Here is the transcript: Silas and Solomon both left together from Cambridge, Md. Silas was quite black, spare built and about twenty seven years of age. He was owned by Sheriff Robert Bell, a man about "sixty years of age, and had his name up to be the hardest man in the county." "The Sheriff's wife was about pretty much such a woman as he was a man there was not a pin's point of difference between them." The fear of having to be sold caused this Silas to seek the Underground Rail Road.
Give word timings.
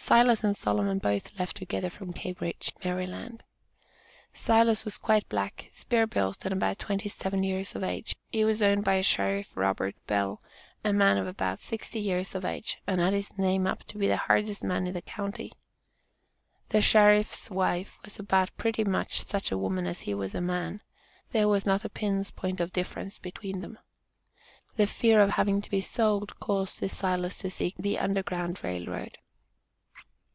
Silas 0.00 0.44
and 0.44 0.56
Solomon 0.56 0.98
both 1.00 1.36
left 1.40 1.56
together 1.56 1.90
from 1.90 2.12
Cambridge, 2.12 2.72
Md. 2.84 3.40
Silas 4.32 4.84
was 4.84 4.96
quite 4.96 5.28
black, 5.28 5.70
spare 5.72 6.06
built 6.06 6.44
and 6.44 6.52
about 6.52 6.78
twenty 6.78 7.08
seven 7.08 7.42
years 7.42 7.74
of 7.74 7.82
age. 7.82 8.14
He 8.30 8.44
was 8.44 8.62
owned 8.62 8.84
by 8.84 9.00
Sheriff 9.00 9.56
Robert 9.56 9.96
Bell, 10.06 10.40
a 10.84 10.92
man 10.92 11.18
about 11.18 11.58
"sixty 11.58 11.98
years 11.98 12.36
of 12.36 12.44
age, 12.44 12.78
and 12.86 13.00
had 13.00 13.12
his 13.12 13.36
name 13.36 13.66
up 13.66 13.82
to 13.88 13.98
be 13.98 14.06
the 14.06 14.16
hardest 14.18 14.62
man 14.62 14.86
in 14.86 14.94
the 14.94 15.02
county." 15.02 15.52
"The 16.68 16.80
Sheriff's 16.80 17.50
wife 17.50 17.98
was 18.04 18.20
about 18.20 18.56
pretty 18.56 18.84
much 18.84 19.24
such 19.26 19.50
a 19.50 19.58
woman 19.58 19.88
as 19.88 20.02
he 20.02 20.14
was 20.14 20.32
a 20.32 20.40
man 20.40 20.80
there 21.32 21.48
was 21.48 21.66
not 21.66 21.84
a 21.84 21.88
pin's 21.90 22.30
point 22.30 22.60
of 22.60 22.72
difference 22.72 23.18
between 23.18 23.62
them." 23.62 23.80
The 24.76 24.86
fear 24.86 25.20
of 25.20 25.30
having 25.30 25.60
to 25.60 25.68
be 25.68 25.80
sold 25.80 26.38
caused 26.38 26.78
this 26.78 26.96
Silas 26.96 27.36
to 27.38 27.50
seek 27.50 27.74
the 27.76 27.98
Underground 27.98 28.62
Rail 28.62 28.86
Road. 28.86 29.18